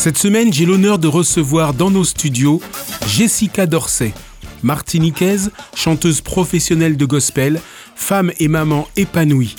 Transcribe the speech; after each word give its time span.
Cette 0.00 0.16
semaine, 0.16 0.50
j'ai 0.50 0.64
l'honneur 0.64 0.98
de 0.98 1.08
recevoir 1.08 1.74
dans 1.74 1.90
nos 1.90 2.04
studios 2.04 2.62
Jessica 3.06 3.66
Dorsey, 3.66 4.14
martiniquaise, 4.62 5.50
chanteuse 5.74 6.22
professionnelle 6.22 6.96
de 6.96 7.04
gospel, 7.04 7.60
femme 7.96 8.32
et 8.38 8.48
maman 8.48 8.88
épanouie. 8.96 9.56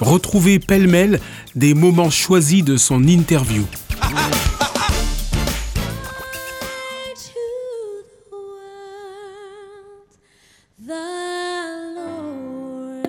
Retrouvez 0.00 0.60
pêle-mêle 0.60 1.18
des 1.56 1.74
moments 1.74 2.08
choisis 2.08 2.62
de 2.62 2.76
son 2.76 3.02
interview. 3.02 3.64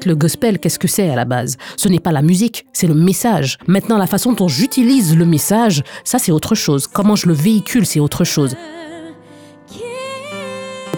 Le 0.06 0.16
gospel, 0.16 0.58
qu'est-ce 0.58 0.80
que 0.80 0.88
c'est 0.88 1.10
à 1.10 1.16
la 1.16 1.26
base? 1.26 1.58
Ce 1.78 1.88
n'est 1.88 2.00
pas 2.00 2.12
la 2.12 2.22
musique, 2.22 2.66
c'est 2.74 2.88
le 2.88 2.96
message. 2.96 3.58
Maintenant, 3.68 3.98
la 3.98 4.08
façon 4.08 4.34
dont 4.34 4.48
j'utilise 4.48 5.16
le 5.16 5.26
message, 5.26 5.84
ça 6.04 6.18
c'est 6.18 6.32
autre 6.32 6.56
chose. 6.56 6.88
Comment 6.88 7.16
je 7.16 7.28
le 7.28 7.34
véhicule, 7.34 7.86
c'est 7.86 8.00
autre 8.00 8.24
chose. 8.24 8.56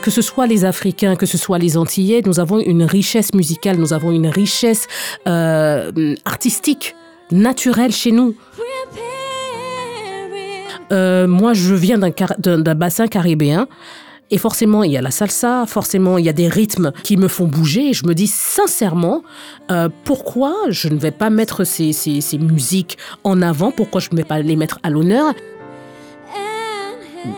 Que 0.01 0.11
ce 0.11 0.21
soit 0.21 0.47
les 0.47 0.65
Africains, 0.65 1.15
que 1.15 1.25
ce 1.25 1.37
soit 1.37 1.57
les 1.57 1.77
Antillais, 1.77 2.21
nous 2.25 2.39
avons 2.39 2.59
une 2.59 2.83
richesse 2.83 3.33
musicale, 3.33 3.77
nous 3.77 3.93
avons 3.93 4.11
une 4.11 4.27
richesse 4.27 4.87
euh, 5.27 6.15
artistique, 6.25 6.95
naturelle 7.31 7.91
chez 7.91 8.11
nous. 8.11 8.35
Euh, 10.91 11.27
moi, 11.27 11.53
je 11.53 11.73
viens 11.73 11.97
d'un 11.97 12.75
bassin 12.75 13.07
caribéen. 13.07 13.67
Et 14.33 14.39
forcément, 14.39 14.83
il 14.83 14.91
y 14.91 14.97
a 14.97 15.01
la 15.03 15.11
salsa, 15.11 15.67
forcément, 15.67 16.17
il 16.17 16.25
y 16.25 16.29
a 16.29 16.33
des 16.33 16.47
rythmes 16.47 16.91
qui 17.03 17.17
me 17.17 17.27
font 17.27 17.45
bouger. 17.45 17.89
Et 17.89 17.93
je 17.93 18.07
me 18.07 18.15
dis 18.15 18.25
sincèrement, 18.25 19.21
euh, 19.69 19.89
pourquoi 20.05 20.55
je 20.69 20.87
ne 20.87 20.97
vais 20.97 21.11
pas 21.11 21.29
mettre 21.29 21.65
ces, 21.65 21.93
ces, 21.93 22.37
musiques 22.39 22.97
en 23.23 23.43
avant? 23.43 23.69
Pourquoi 23.69 24.01
je 24.01 24.09
ne 24.11 24.17
vais 24.17 24.23
pas 24.23 24.39
les 24.39 24.55
mettre 24.55 24.79
à 24.81 24.89
l'honneur? 24.89 25.35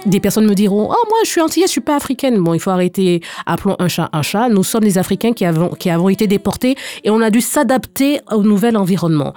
Des 0.05 0.21
personnes 0.21 0.47
me 0.47 0.55
diront 0.55 0.85
Oh, 0.89 1.03
moi, 1.09 1.19
je 1.25 1.29
suis 1.29 1.41
antillaise, 1.41 1.67
je 1.67 1.73
suis 1.73 1.81
pas 1.81 1.97
africaine. 1.97 2.39
Bon, 2.39 2.53
il 2.53 2.61
faut 2.61 2.71
arrêter, 2.71 3.19
appelons 3.45 3.75
un 3.77 3.89
chat 3.89 4.07
un 4.13 4.21
chat. 4.21 4.47
Nous 4.47 4.63
sommes 4.63 4.85
des 4.85 4.97
Africains 4.97 5.33
qui 5.33 5.43
avons 5.43 6.07
été 6.07 6.27
déportés 6.27 6.77
et 7.03 7.09
on 7.09 7.19
a 7.19 7.29
dû 7.29 7.41
s'adapter 7.41 8.21
au 8.31 8.41
nouvel 8.41 8.77
environnement. 8.77 9.33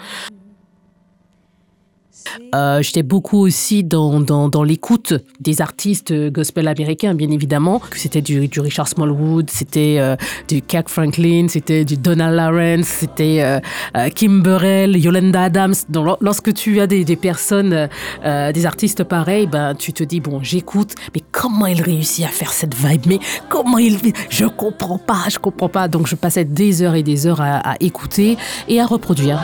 Euh, 2.55 2.83
J'étais 2.83 3.03
beaucoup 3.03 3.39
aussi 3.39 3.85
dans, 3.85 4.21
dans, 4.21 4.63
l'écoute 4.63 5.15
des 5.41 5.61
artistes 5.61 6.13
gospel 6.31 6.69
américains, 6.69 7.15
bien 7.15 7.31
évidemment. 7.31 7.81
C'était 7.95 8.23
du, 8.23 8.49
Richard 8.61 8.89
Smallwood, 8.89 9.51
c'était 9.51 9.97
euh, 9.99 10.17
du 10.49 10.63
Kirk 10.63 10.89
Franklin, 10.89 11.47
c'était 11.49 11.85
du 11.85 11.97
Donald 11.97 12.35
Lawrence, 12.35 12.87
c'était 12.87 13.41
euh, 13.43 13.61
euh 13.97 14.09
Kim 14.09 14.43
Burrell, 14.43 14.97
Yolanda 14.97 15.45
Adams. 15.45 15.75
Donc, 15.89 16.19
lorsque 16.21 16.53
tu 16.55 16.81
as 16.81 16.87
des, 16.87 17.05
des 17.05 17.17
personnes, 17.17 17.89
des 18.25 18.67
artistes 18.67 19.05
pareils, 19.05 19.47
ben, 19.47 19.75
tu 19.75 19.93
te 19.93 20.03
dis, 20.03 20.21
bon, 20.21 20.41
j'écoute, 20.43 20.95
mais 21.15 21.23
comment 21.33 21.67
il 21.67 21.81
réussit 21.83 22.25
à 22.25 22.29
faire 22.29 22.53
cette 22.53 22.75
vibe? 22.75 23.03
Mais 23.07 23.19
comment 23.49 23.79
il... 23.79 23.99
Je 24.31 24.47
comprends 24.47 24.99
pas, 24.99 25.25
je 25.31 25.39
comprends 25.39 25.69
pas. 25.69 25.89
Donc 25.89 26.07
je 26.07 26.15
passais 26.15 26.45
des 26.45 26.83
heures 26.83 26.95
et 26.95 27.03
des 27.03 27.27
heures 27.27 27.41
à 27.41 27.75
écouter 27.81 28.37
et 28.69 28.81
à 28.81 28.87
reproduire. 28.87 29.41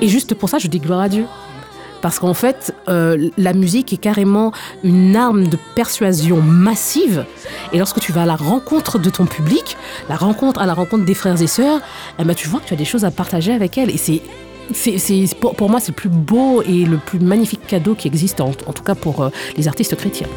Et 0.00 0.08
juste 0.08 0.34
pour 0.34 0.48
ça, 0.48 0.58
je 0.58 0.68
dis 0.68 0.78
gloire 0.78 1.00
à 1.00 1.08
Dieu. 1.08 1.24
Parce 2.00 2.20
qu'en 2.20 2.34
fait, 2.34 2.74
euh, 2.88 3.28
la 3.36 3.52
musique 3.52 3.92
est 3.92 3.98
carrément 3.98 4.52
une 4.84 5.16
arme 5.16 5.48
de 5.48 5.58
persuasion 5.74 6.40
massive. 6.40 7.24
Et 7.72 7.78
lorsque 7.78 7.98
tu 7.98 8.12
vas 8.12 8.22
à 8.22 8.26
la 8.26 8.36
rencontre 8.36 9.00
de 9.00 9.10
ton 9.10 9.26
public, 9.26 9.76
la 10.08 10.14
rencontre 10.14 10.60
à 10.60 10.66
la 10.66 10.74
rencontre 10.74 11.04
des 11.04 11.14
frères 11.14 11.40
et 11.42 11.48
sœurs, 11.48 11.80
eh 12.20 12.24
ben, 12.24 12.34
tu 12.34 12.46
vois 12.48 12.60
que 12.60 12.66
tu 12.66 12.74
as 12.74 12.76
des 12.76 12.84
choses 12.84 13.04
à 13.04 13.10
partager 13.10 13.52
avec 13.52 13.78
elles. 13.78 13.90
Et 13.90 13.96
c'est 13.96 14.22
c'est, 14.74 15.34
pour, 15.40 15.54
pour, 15.54 15.70
moi, 15.70 15.80
c'est 15.80 15.92
le 15.92 15.96
plus 15.96 16.10
beau 16.10 16.62
et 16.62 16.84
le 16.84 16.98
plus 16.98 17.18
magnifique 17.18 17.66
cadeau 17.66 17.94
qui 17.94 18.06
existe, 18.06 18.42
en, 18.42 18.50
en 18.50 18.72
tout 18.72 18.82
cas 18.82 18.94
pour 18.94 19.22
euh, 19.22 19.30
les 19.56 19.66
artistes 19.66 19.96
chrétiens. 19.96 20.28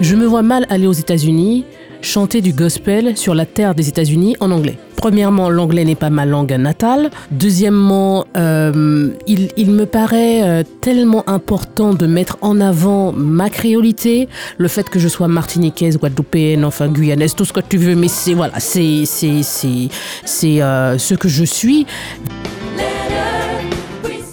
Je 0.00 0.16
me 0.16 0.24
vois 0.24 0.42
mal 0.42 0.66
aller 0.70 0.86
aux 0.86 0.92
États-Unis 0.92 1.64
chanter 2.00 2.40
du 2.40 2.52
gospel 2.52 3.16
sur 3.16 3.34
la 3.34 3.46
terre 3.46 3.74
des 3.74 3.88
États-Unis 3.88 4.36
en 4.40 4.50
anglais. 4.50 4.78
Premièrement, 4.98 5.48
l'anglais 5.48 5.84
n'est 5.84 5.94
pas 5.94 6.10
ma 6.10 6.26
langue 6.26 6.52
natale. 6.52 7.10
Deuxièmement, 7.30 8.24
euh, 8.36 9.10
il, 9.28 9.70
me 9.70 9.84
paraît 9.84 10.42
euh, 10.42 10.64
tellement 10.80 11.22
important 11.28 11.94
de 11.94 12.04
mettre 12.08 12.36
en 12.40 12.60
avant 12.60 13.12
ma 13.12 13.48
créolité, 13.48 14.28
le 14.58 14.66
fait 14.66 14.90
que 14.90 14.98
je 14.98 15.06
sois 15.06 15.28
martiniquaise, 15.28 15.98
guadeloupéenne, 15.98 16.64
enfin 16.64 16.88
guyanaise, 16.88 17.36
tout 17.36 17.44
ce 17.44 17.52
que 17.52 17.60
tu 17.60 17.76
veux, 17.76 17.94
mais 17.94 18.08
c'est 18.08 18.34
voilà, 18.34 18.58
c'est 18.58 19.04
c'est 19.06 19.42
c'est 20.24 20.62
euh, 20.62 20.98
ce 20.98 21.14
que 21.14 21.28
je 21.28 21.44
suis. 21.44 21.86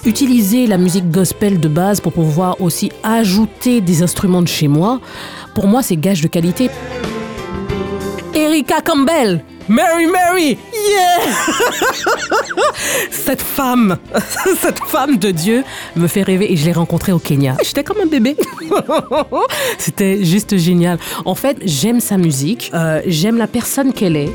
Utiliser 0.03 0.65
la 0.65 0.79
musique 0.79 1.11
gospel 1.11 1.59
de 1.59 1.67
base 1.67 2.01
pour 2.01 2.13
pouvoir 2.13 2.59
aussi 2.59 2.91
ajouter 3.03 3.81
des 3.81 4.01
instruments 4.01 4.41
de 4.41 4.47
chez 4.47 4.67
moi, 4.67 4.99
pour 5.53 5.67
moi, 5.67 5.83
c'est 5.83 5.95
gage 5.95 6.21
de 6.21 6.27
qualité. 6.27 6.71
Erika 8.33 8.81
Campbell. 8.81 9.43
Mary 9.67 10.05
Mary, 10.05 10.57
yeah 10.73 11.33
Cette 13.09 13.41
femme, 13.41 13.97
cette 14.61 14.79
femme 14.79 15.17
de 15.17 15.31
Dieu 15.31 15.63
me 15.95 16.07
fait 16.07 16.21
rêver 16.21 16.51
et 16.51 16.55
je 16.55 16.65
l'ai 16.65 16.71
rencontrée 16.71 17.11
au 17.11 17.19
Kenya. 17.19 17.57
J'étais 17.63 17.83
comme 17.83 17.97
un 18.01 18.05
bébé. 18.05 18.35
C'était 19.79 20.23
juste 20.23 20.57
génial. 20.57 20.99
En 21.25 21.33
fait, 21.33 21.57
j'aime 21.63 21.99
sa 21.99 22.17
musique, 22.17 22.69
euh, 22.73 23.01
j'aime 23.07 23.37
la 23.37 23.47
personne 23.47 23.91
qu'elle 23.91 24.17
est 24.17 24.31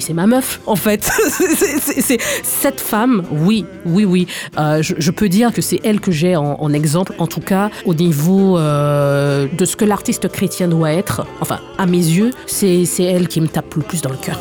c'est 0.00 0.14
ma 0.14 0.26
meuf, 0.26 0.60
en 0.66 0.76
fait. 0.76 1.04
c'est 1.30 2.18
cette 2.42 2.80
femme, 2.80 3.22
oui, 3.30 3.64
oui, 3.84 4.04
oui. 4.04 4.26
Euh, 4.58 4.82
je, 4.82 5.10
peux 5.10 5.28
dire 5.28 5.52
que 5.52 5.62
c'est 5.62 5.80
elle 5.84 6.00
que 6.00 6.12
j'ai 6.12 6.36
en, 6.36 6.56
en, 6.60 6.72
exemple, 6.72 7.14
en 7.18 7.26
tout 7.26 7.40
cas, 7.40 7.70
au 7.84 7.94
niveau 7.94 8.58
euh, 8.58 9.46
de 9.52 9.64
ce 9.64 9.76
que 9.76 9.84
l'artiste 9.84 10.28
chrétien 10.28 10.68
doit 10.68 10.92
être. 10.92 11.26
Enfin, 11.40 11.60
à 11.78 11.86
mes 11.86 11.98
yeux, 11.98 12.30
c'est 12.46 12.84
elle 12.98 13.28
qui 13.28 13.40
me 13.40 13.48
tape 13.48 13.74
le 13.74 13.82
plus 13.82 14.02
dans 14.02 14.10
le 14.10 14.16
cœur. 14.16 14.38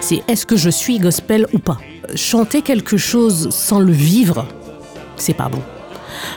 C'est 0.00 0.22
est-ce 0.28 0.46
que 0.46 0.56
je 0.56 0.70
suis 0.70 0.98
gospel 0.98 1.46
ou 1.52 1.58
pas? 1.58 1.78
Chanter 2.14 2.62
quelque 2.62 2.96
chose 2.96 3.50
sans 3.50 3.78
le 3.78 3.92
vivre, 3.92 4.46
c'est 5.16 5.34
pas 5.34 5.48
bon. 5.48 5.62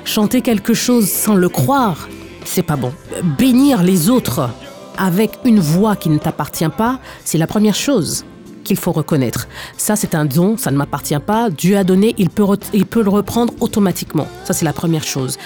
Chanter 0.05 0.41
quelque 0.41 0.73
chose 0.73 1.09
sans 1.09 1.35
le 1.35 1.49
croire, 1.49 2.07
c'est 2.45 2.63
pas 2.63 2.75
bon. 2.75 2.93
Bénir 3.37 3.83
les 3.83 4.09
autres 4.09 4.49
avec 4.97 5.31
une 5.45 5.59
voix 5.59 5.95
qui 5.95 6.09
ne 6.09 6.17
t'appartient 6.17 6.69
pas, 6.69 6.99
c'est 7.23 7.37
la 7.37 7.47
première 7.47 7.75
chose 7.75 8.25
qu'il 8.63 8.77
faut 8.77 8.91
reconnaître. 8.91 9.47
Ça, 9.77 9.95
c'est 9.95 10.15
un 10.15 10.25
don, 10.25 10.57
ça 10.57 10.71
ne 10.71 10.77
m'appartient 10.77 11.19
pas. 11.19 11.49
Dieu 11.49 11.77
a 11.77 11.83
donné, 11.83 12.15
il 12.17 12.29
peut, 12.29 12.45
il 12.73 12.85
peut 12.85 13.03
le 13.03 13.09
reprendre 13.09 13.53
automatiquement. 13.59 14.27
Ça, 14.45 14.53
c'est 14.53 14.65
la 14.65 14.73
première 14.73 15.03
chose. 15.03 15.37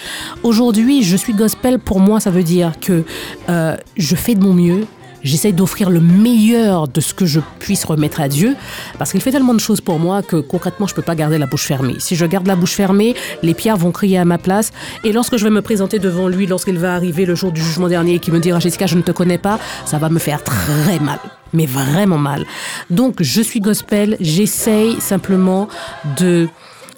Aujourd'hui, 0.44 1.04
je 1.04 1.18
suis 1.18 1.34
gospel. 1.34 1.80
Pour 1.80 2.00
moi, 2.00 2.20
ça 2.20 2.30
veut 2.30 2.44
dire 2.44 2.74
que 2.80 3.04
euh, 3.50 3.76
je 3.96 4.16
fais 4.16 4.36
de 4.36 4.44
mon 4.44 4.54
mieux, 4.54 4.86
j'essaye 5.28 5.54
d'offrir 5.54 5.90
le 5.90 6.00
meilleur 6.00 6.88
de 6.88 7.02
ce 7.02 7.14
que 7.14 7.26
je 7.26 7.40
puisse 7.60 7.86
remettre 7.86 8.22
à 8.22 8.28
Dieu, 8.28 8.56
parce 8.98 9.12
qu'il 9.12 9.22
fait 9.22 9.32
tellement 9.32 9.54
de 9.54 9.60
choses 9.60 9.82
pour 9.82 10.00
moi 10.00 10.22
que 10.22 10.38
concrètement, 10.38 10.88
je 10.88 10.94
ne 10.94 10.96
peux 10.96 11.02
pas 11.02 11.16
garder 11.16 11.38
la 11.38 11.46
bouche 11.46 11.66
fermée. 11.66 11.96
Si 12.00 12.16
je 12.16 12.26
garde 12.26 12.48
la 12.48 12.56
bouche 12.56 12.74
fermée, 12.74 13.16
les 13.44 13.54
pierres 13.54 13.78
vont 13.78 13.92
crier 13.92 14.18
à 14.18 14.26
ma 14.26 14.38
place, 14.38 14.72
et 15.04 15.12
lorsque 15.12 15.38
je 15.38 15.44
vais 15.44 15.50
me 15.50 15.62
présenter 15.62 16.00
devant 16.00 16.28
lui, 16.28 16.48
lorsqu'il 16.48 16.78
va 16.78 16.96
arriver 16.96 17.26
le 17.26 17.36
jour 17.36 17.52
du 17.52 17.62
jugement 17.62 17.88
dernier 17.88 18.16
et 18.16 18.20
qui 18.20 18.32
me 18.32 18.40
dira 18.40 18.60
Jessica, 18.60 18.88
je 18.88 18.96
ne 18.96 19.02
te 19.02 19.12
connais 19.12 19.38
pas, 19.38 19.60
ça 19.86 19.98
va 19.98 20.10
me 20.10 20.20
faire 20.20 20.44
très 20.44 21.00
mal 21.00 21.20
mais 21.54 21.66
vraiment 21.66 22.18
mal. 22.18 22.46
Donc 22.90 23.24
je 23.24 23.42
suis 23.42 23.62
gospel, 23.62 24.18
j'essaye 24.20 25.00
simplement 25.00 25.70
de, 26.18 26.50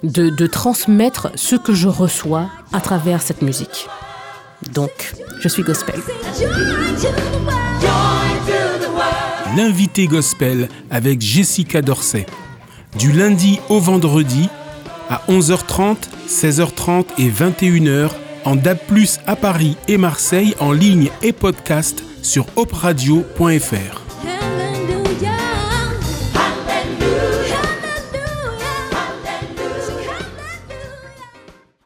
de, 0.02 0.28
de 0.28 0.46
transmettre 0.46 1.30
ce 1.36 1.54
que 1.54 1.72
je 1.72 1.86
reçois 1.86 2.50
à 2.72 2.80
travers 2.80 3.22
cette 3.22 3.42
musique. 3.42 3.86
Donc, 4.74 5.14
je 5.40 5.48
suis 5.48 5.62
gospel. 5.62 6.00
L'invité 9.56 10.06
gospel 10.06 10.68
avec 10.90 11.20
Jessica 11.20 11.82
Dorsey. 11.82 12.24
Du 12.98 13.10
lundi 13.10 13.58
au 13.68 13.80
vendredi 13.80 14.48
à 15.08 15.22
11h30, 15.28 15.96
16h30 16.28 17.06
et 17.18 17.28
21h 17.28 18.10
en 18.44 18.54
DAB+, 18.54 18.78
à 19.26 19.34
Paris 19.34 19.76
et 19.88 19.98
Marseille 19.98 20.54
en 20.60 20.70
ligne 20.70 21.10
et 21.22 21.32
podcast 21.32 22.04
sur 22.22 22.46
opradio.fr. 22.54 23.99